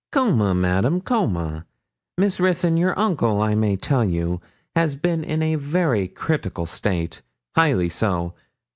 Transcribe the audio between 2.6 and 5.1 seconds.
your uncle, I may tell you, has